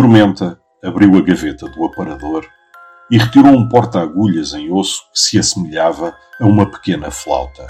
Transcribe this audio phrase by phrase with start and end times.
[0.00, 2.46] Tormenta abriu a gaveta do aparador
[3.10, 7.66] e retirou um porta-agulhas em osso que se assemelhava a uma pequena flauta.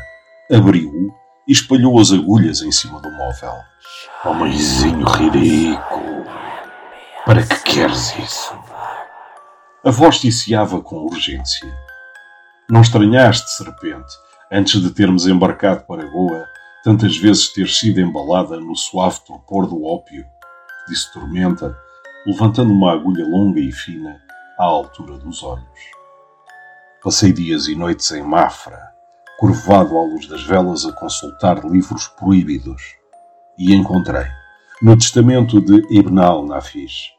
[0.48, 1.12] Abriu-o
[1.48, 3.53] e espalhou as agulhas em cima do móvel.
[4.25, 6.25] Homemzinho ridículo!
[7.27, 8.55] Para que queres isso?
[9.84, 11.69] A voz ticiava com urgência.
[12.70, 14.15] Não estranhaste, serpente,
[14.53, 16.47] antes de termos embarcado para Goa,
[16.84, 20.25] tantas vezes ter sido embalada no suave torpor do ópio?
[20.86, 21.77] Disse Tormenta,
[22.27, 24.21] levantando uma agulha longa e fina
[24.59, 25.81] à altura dos olhos.
[27.03, 28.79] Passei dias e noites em Mafra,
[29.39, 32.83] curvado à luz das velas a consultar livros proibidos,
[33.57, 34.27] e encontrei,
[34.83, 37.11] no testamento de Ibn al-Nafis,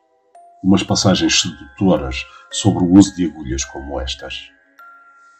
[0.63, 4.49] umas passagens sedutoras sobre o uso de agulhas como estas.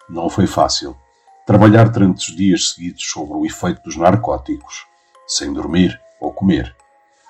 [0.10, 0.98] Não foi fácil
[1.46, 4.86] trabalhar tantos dias seguidos sobre o efeito dos narcóticos,
[5.28, 6.76] sem dormir ou comer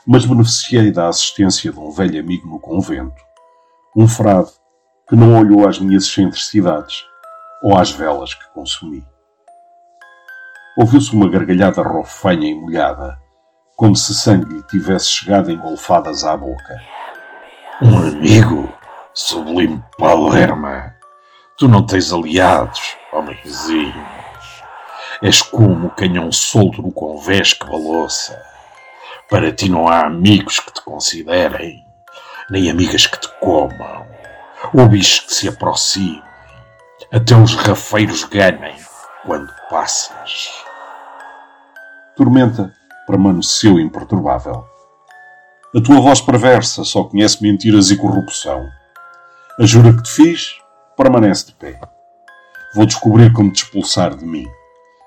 [0.06, 3.22] mas beneficiei da assistência de um velho amigo no convento,
[3.96, 4.52] um frade
[5.08, 7.04] que não olhou às minhas excentricidades
[7.62, 9.06] ou às velas que consumi.
[10.78, 13.20] Ouviu-se uma gargalhada rofanha e molhada,
[13.76, 16.82] como se sangue lhe tivesse chegado engolfadas à boca.
[17.82, 18.74] Um amigo?
[19.14, 20.96] Sublime Palerma!
[21.58, 24.06] Tu não tens aliados, homenzinho.
[25.22, 28.51] És como o canhão solto no convés que balouça.
[29.32, 31.86] Para ti não há amigos que te considerem,
[32.50, 34.06] nem amigas que te comam,
[34.74, 36.22] ou bichos que se aproximem.
[37.10, 38.76] Até os rafeiros ganhem
[39.26, 40.50] quando passas.
[42.18, 42.74] Tormenta
[43.08, 44.66] permaneceu imperturbável.
[45.74, 48.68] A tua voz perversa só conhece mentiras e corrupção.
[49.58, 50.58] A jura que te fiz
[50.98, 51.80] permanece de pé.
[52.76, 54.46] Vou descobrir como te expulsar de mim.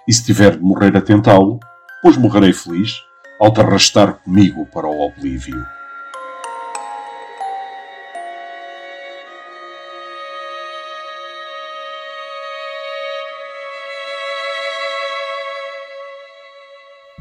[0.09, 1.61] E se tiver de morrer a tentá-lo,
[2.01, 3.05] pois morrerei feliz
[3.45, 5.63] ao te arrastar comigo para o oblívio.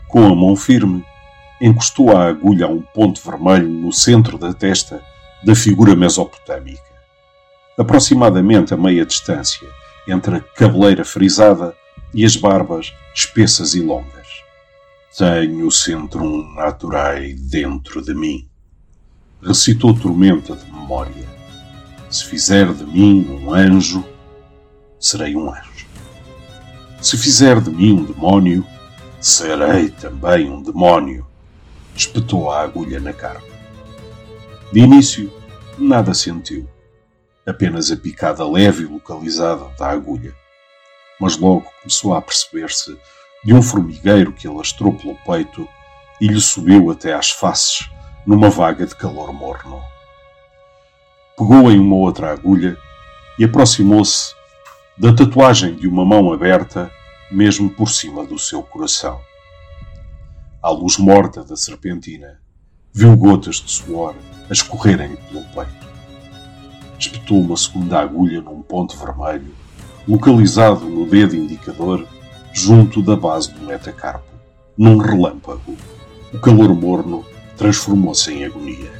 [0.07, 1.03] Com a mão firme,
[1.59, 5.03] encostou a agulha a um ponto vermelho no centro da testa
[5.43, 6.81] da figura mesopotâmica,
[7.77, 9.67] aproximadamente a meia distância
[10.07, 11.75] entre a cabeleira frisada
[12.13, 14.23] e as barbas espessas e longas.
[15.15, 18.49] Tenho centrum naturae dentro de mim.
[19.43, 21.29] Recitou Tormenta de memória.
[22.09, 24.03] Se fizer de mim um anjo,
[24.99, 25.85] serei um anjo.
[26.99, 28.65] Se fizer de mim um demónio,
[29.21, 31.27] serei também um demónio.
[31.95, 33.53] Espetou a agulha na carne.
[34.71, 35.31] De início,
[35.77, 36.67] nada sentiu.
[37.45, 40.35] Apenas a picada leve e localizada da agulha.
[41.21, 42.97] Mas logo começou a perceber-se
[43.43, 45.67] de um formigueiro que alastrou pelo peito
[46.21, 47.89] e lhe subiu até às faces
[48.25, 49.81] numa vaga de calor morno.
[51.37, 52.77] Pegou em uma outra agulha
[53.37, 54.33] e aproximou-se
[54.97, 56.91] da tatuagem de uma mão aberta
[57.31, 59.19] mesmo por cima do seu coração.
[60.61, 62.39] À luz morta da serpentina,
[62.93, 64.15] viu gotas de suor
[64.49, 65.87] a escorrerem pelo peito.
[66.97, 69.53] Espetou uma segunda agulha num ponto vermelho,
[70.07, 72.07] localizado no dedo indicador
[72.53, 74.23] junto da base do metacarpo.
[74.77, 75.75] Num relâmpago,
[76.31, 77.25] o calor morno
[77.57, 78.91] transformou-se em agonia.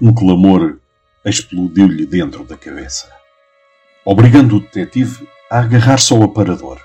[0.00, 0.78] Um clamor
[1.24, 3.10] explodiu-lhe dentro da cabeça,
[4.04, 6.80] obrigando o detetive a agarrar-se ao aparador.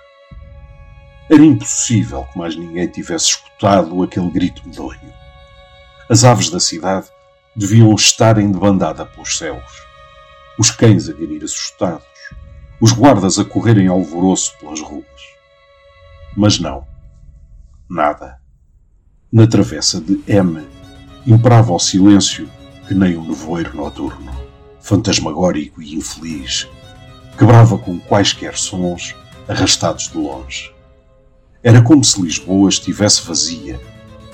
[1.29, 5.13] Era impossível que mais ninguém tivesse escutado aquele grito medonho.
[6.09, 7.07] As aves da cidade
[7.55, 9.83] deviam estar em debandada pelos céus.
[10.59, 12.05] Os cães a ganir assustados,
[12.81, 15.32] os guardas a correrem alvoroço pelas ruas.
[16.35, 16.85] Mas não.
[17.89, 18.39] Nada.
[19.31, 20.65] Na travessa de M
[21.25, 22.49] imperava o silêncio
[22.87, 24.31] que nem um nevoeiro noturno,
[24.81, 26.67] fantasmagórico e infeliz,
[27.37, 29.15] quebrava com quaisquer sons
[29.47, 30.73] arrastados de longe.
[31.63, 33.79] Era como se Lisboa estivesse vazia,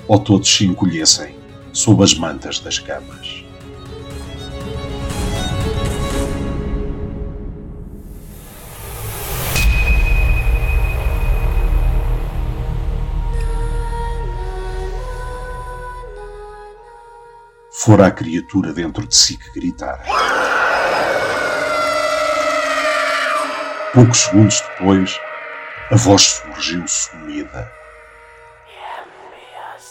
[0.08, 1.36] ou todos se encolhessem
[1.72, 3.44] sob as mantas das camas.
[17.82, 20.04] Fora a criatura dentro de si que gritara.
[23.94, 25.18] Poucos segundos depois,
[25.90, 27.72] a voz surgiu sumida.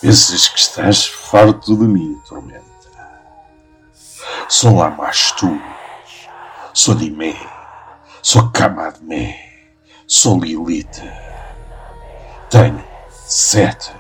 [0.02, 2.64] Pensas que estás farto de mim, tormenta.
[4.48, 5.60] Sou lá mais tu.
[6.74, 7.36] Sou mim.
[8.22, 8.52] Sou
[9.02, 9.36] mim.
[10.06, 11.02] Sou Lilith.
[12.52, 13.92] Tenho sete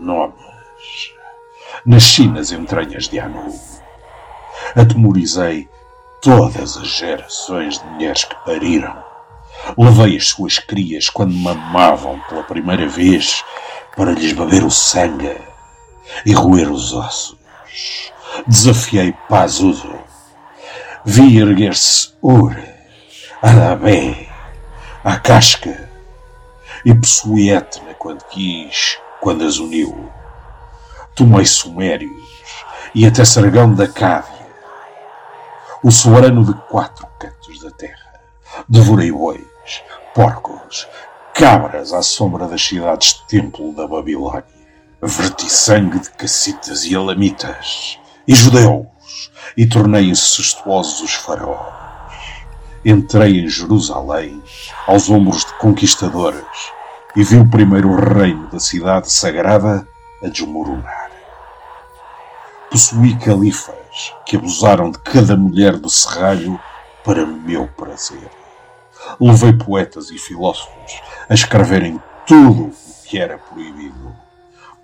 [0.00, 0.45] nomes.
[1.86, 3.54] Nasci nas entranhas de Anu.
[4.74, 5.68] Atemorizei
[6.20, 9.04] todas as gerações de mulheres que pariram.
[9.78, 13.44] Levei as suas crias quando mamavam pela primeira vez
[13.96, 15.40] para lhes beber o sangue
[16.24, 17.38] e roer os ossos.
[18.48, 19.96] Desafiei Pazuzu.
[21.04, 22.56] Vi erguer-se Ur,
[23.40, 24.26] Arabé,
[25.04, 25.88] a casca
[26.84, 30.15] e possuí Etna quando quis, quando as uniu.
[31.16, 32.44] Tomei Sumérios
[32.94, 34.46] e até Sargão da Cávia,
[35.82, 38.20] o soberano de quatro cantos da terra.
[38.68, 39.40] Devorei bois,
[40.14, 40.86] porcos,
[41.32, 44.44] cabras à sombra das cidades templo da Babilônia.
[45.00, 47.98] Verti sangue de cacitas e alamitas
[48.28, 48.86] e judeus
[49.56, 51.72] e tornei incestuosos os faraós.
[52.84, 54.42] Entrei em Jerusalém
[54.86, 56.72] aos ombros de conquistadores
[57.16, 59.88] e vi o primeiro reino da cidade sagrada
[60.22, 61.05] a desmoronar.
[62.76, 66.60] Possuí califas que abusaram de cada mulher do serralho
[67.02, 68.30] para meu prazer.
[69.18, 72.72] Levei poetas e filósofos a escreverem tudo o
[73.06, 74.14] que era proibido.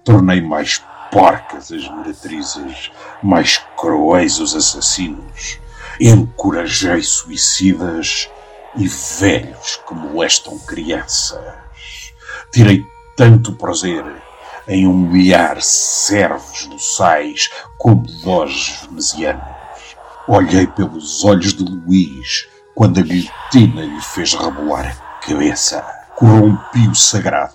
[0.02, 2.90] Tornei mais porcas as meretrizes,
[3.22, 5.60] mais cruéis os assassinos.
[6.00, 8.30] Encorajei suicidas
[8.74, 12.14] e velhos que molestam crianças.
[12.50, 12.86] Tirei
[13.18, 14.02] tanto prazer
[14.68, 19.96] em humilhar servos doçais como doges venezianos.
[20.28, 25.84] Olhei pelos olhos de Luís quando a guilhotina lhe fez rebolar a cabeça.
[26.16, 27.54] Corrompi o sagrado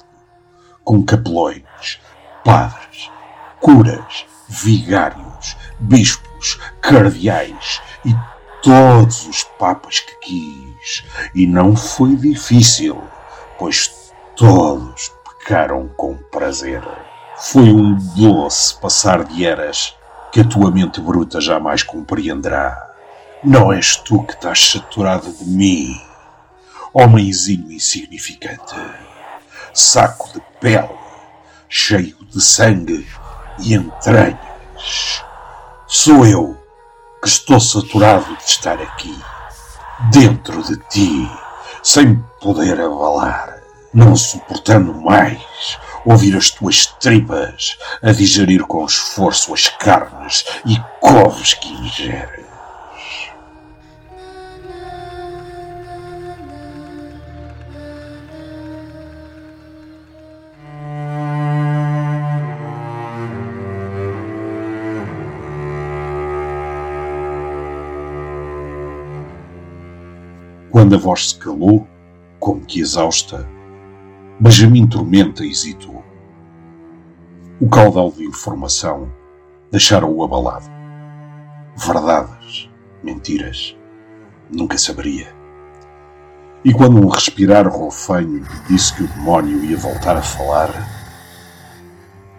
[0.84, 2.00] com capelões,
[2.46, 3.12] padres,
[3.60, 8.16] curas, vigários, bispos, cardeais e
[8.64, 11.04] todos os papas que quis.
[11.36, 13.04] E não foi difícil,
[13.60, 15.12] pois todos
[15.48, 16.84] pecaram com prazer.
[17.38, 19.96] Foi um doce passar de eras
[20.30, 22.92] que a tua mente bruta jamais compreenderá.
[23.42, 25.96] Não és tu que estás saturado de mim,
[26.94, 28.76] homenzinho insignificante,
[29.74, 30.90] saco de pele,
[31.70, 33.08] cheio de sangue
[33.60, 35.24] e entranhas.
[35.88, 36.62] Sou eu
[37.22, 39.18] que estou saturado de estar aqui,
[40.12, 41.32] dentro de ti,
[41.82, 43.57] sem poder abalar
[43.94, 51.54] não suportando mais ouvir as tuas tripas a digerir com esforço as carnes e couves
[51.54, 52.48] que ingeres.
[70.72, 71.88] Quando a voz se calou,
[72.40, 73.57] como que exausta,
[74.40, 76.06] Benjamin Tormenta hesitou.
[77.60, 79.12] O caudal de informação
[79.72, 80.68] deixaram-o abalado.
[81.76, 82.70] Verdades,
[83.02, 83.76] mentiras,
[84.48, 85.36] nunca saberia.
[86.64, 90.70] E quando um respirar roufanho lhe disse que o demónio ia voltar a falar,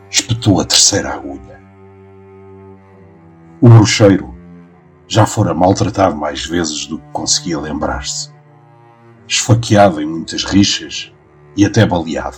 [0.08, 1.60] espetou a terceira agulha.
[3.60, 4.32] O bruxeiro
[5.08, 8.32] já fora maltratado mais vezes do que conseguia lembrar-se.
[9.26, 11.12] Esfaqueado em muitas rixas,
[11.58, 12.36] e até baleado.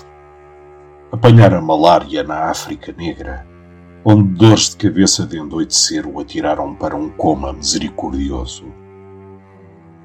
[1.12, 3.47] Apanhara malária na África Negra,
[4.03, 8.65] onde dores de cabeça de endoidecer o atiraram para um coma misericordioso.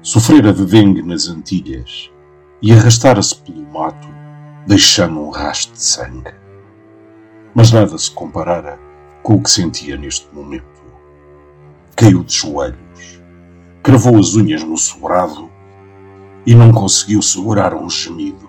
[0.02, 2.10] Sofrera de dengue nas Antilhas
[2.60, 4.06] e arrastara-se pelo mato,
[4.66, 6.34] deixando um rastro de sangue.
[7.54, 8.78] Mas nada se comparara
[9.22, 10.84] com o que sentia neste momento.
[11.96, 13.22] Caiu de joelhos,
[13.82, 15.50] cravou as unhas no sobrado
[16.44, 18.45] e não conseguiu segurar um gemido.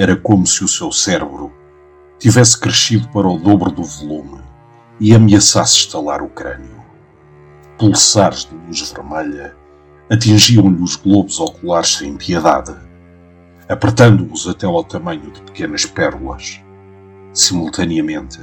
[0.00, 1.52] Era como se o seu cérebro
[2.20, 4.40] tivesse crescido para o dobro do volume
[5.00, 6.80] e ameaçasse estalar o crânio.
[7.76, 9.56] Pulsares de luz vermelha
[10.08, 12.76] atingiam-lhe os globos oculares sem piedade,
[13.68, 16.60] apertando-os até ao tamanho de pequenas pérolas.
[17.34, 18.38] Simultaneamente,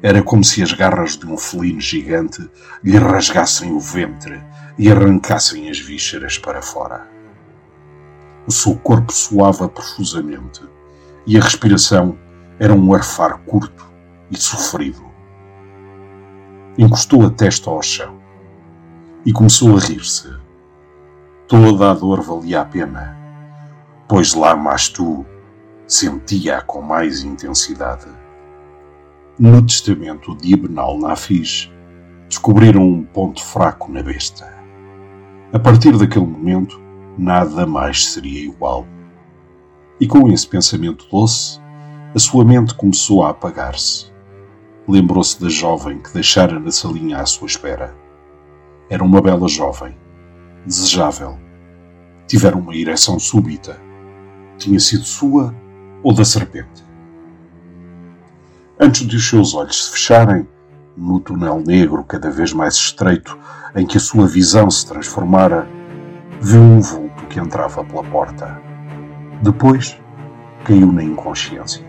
[0.00, 2.48] era como se as garras de um felino gigante
[2.84, 4.40] lhe rasgassem o ventre
[4.78, 7.04] e arrancassem as vísceras para fora.
[8.46, 10.62] O seu corpo suava profusamente
[11.26, 12.18] e a respiração
[12.58, 13.92] era um arfar curto
[14.30, 15.02] e sofrido.
[16.78, 18.18] Encostou a testa ao chão
[19.24, 20.28] e começou a rir-se.
[21.46, 23.16] Toda a dor valia a pena,
[24.08, 25.24] pois lá mais tu
[25.86, 28.06] sentia-a com mais intensidade.
[29.38, 31.70] No testamento de Ibn al-Nafis,
[32.28, 34.52] descobriram um ponto fraco na besta.
[35.52, 36.80] A partir daquele momento,
[37.16, 38.86] nada mais seria igual.
[40.00, 41.60] E com esse pensamento doce,
[42.14, 44.12] a sua mente começou a apagar-se.
[44.88, 47.94] Lembrou-se da jovem que deixara na salinha à sua espera.
[48.90, 49.96] Era uma bela jovem,
[50.66, 51.38] desejável.
[52.26, 53.80] Tivera uma ereção súbita.
[54.58, 55.54] Tinha sido sua
[56.02, 56.84] ou da serpente?
[58.78, 60.46] Antes de os seus olhos se fecharem,
[60.96, 63.38] no túnel negro cada vez mais estreito
[63.74, 65.68] em que a sua visão se transformara,
[66.40, 68.73] viu um vulto que entrava pela porta.
[69.42, 70.00] Depois,
[70.64, 71.84] caiu na inconsciência.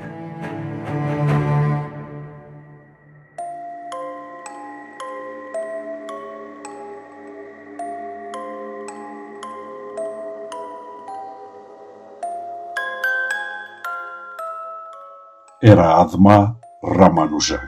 [15.62, 17.68] Era Adma Ramanujan,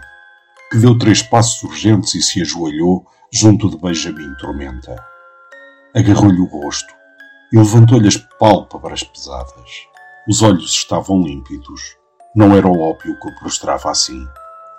[0.70, 4.96] que deu três passos urgentes e se ajoelhou junto de Benjamin Tormenta.
[5.96, 6.97] Agarrou-lhe o rosto
[7.52, 9.88] e levantou-lhe as pálpebras pesadas.
[10.28, 11.96] Os olhos estavam límpidos.
[12.36, 14.28] Não era o ópio que o prostrava assim,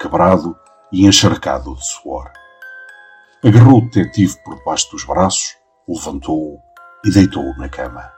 [0.00, 0.56] quebrado
[0.92, 2.30] e encharcado de suor.
[3.44, 5.56] Agarrou o detetive por baixo dos braços,
[5.88, 6.58] levantou-o
[7.04, 8.12] e deitou-o na cama.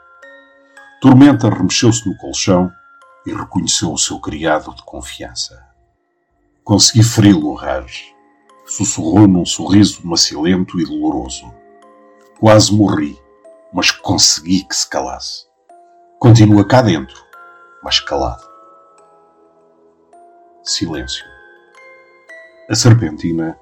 [1.00, 2.70] Tormenta remexeu-se no colchão
[3.26, 5.62] e reconheceu o seu criado de confiança.
[6.64, 8.14] Consegui feri-lo, Raj.
[8.66, 11.52] Sussurrou num sorriso macilento e doloroso.
[12.38, 13.18] Quase morri,
[13.72, 15.46] mas consegui que se calasse.
[16.18, 17.24] Continua cá dentro,
[17.82, 18.48] mas calado.
[20.62, 21.24] Silêncio.
[22.68, 23.58] A serpentina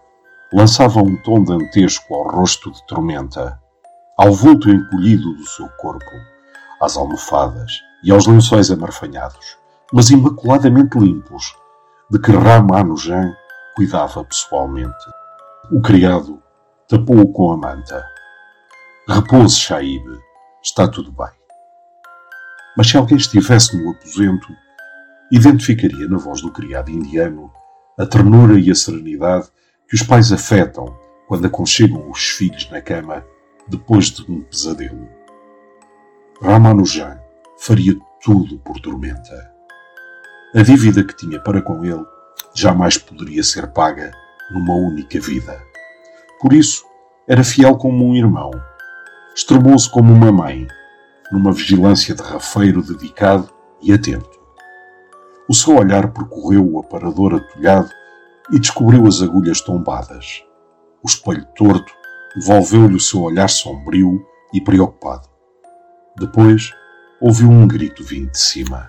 [0.52, 3.60] lançava um tom dantesco ao rosto de tormenta,
[4.18, 6.10] ao vulto encolhido do seu corpo,
[6.82, 9.58] às almofadas e aos lençóis amarfanhados,
[9.92, 11.56] mas imaculadamente limpos,
[12.10, 13.34] de que Ramanujan
[13.76, 15.04] cuidava pessoalmente.
[15.70, 16.42] O criado
[16.88, 18.04] tapou-o com a manta.
[19.10, 20.04] Repouse, Shaib.
[20.62, 21.30] Está tudo bem.
[22.76, 24.48] Mas se alguém estivesse no aposento,
[25.32, 27.50] identificaria na voz do criado indiano
[27.98, 29.48] a ternura e a serenidade
[29.88, 30.94] que os pais afetam
[31.26, 33.24] quando aconchegam os filhos na cama
[33.66, 35.08] depois de um pesadelo.
[36.42, 37.18] Ramanujan
[37.58, 39.54] faria tudo por Tormenta.
[40.54, 42.04] A dívida que tinha para com ele
[42.54, 44.12] jamais poderia ser paga
[44.50, 45.58] numa única vida.
[46.42, 46.84] Por isso,
[47.26, 48.50] era fiel como um irmão,
[49.38, 50.66] extremou-se como uma mãe,
[51.30, 53.48] numa vigilância de rafeiro dedicado
[53.80, 54.36] e atento.
[55.48, 57.88] O seu olhar percorreu o aparador atulhado
[58.50, 60.42] e descobriu as agulhas tombadas.
[61.04, 61.92] O espelho torto
[62.34, 64.20] devolveu-lhe o seu olhar sombrio
[64.52, 65.28] e preocupado.
[66.18, 66.72] Depois,
[67.20, 68.88] ouviu um grito vindo de cima.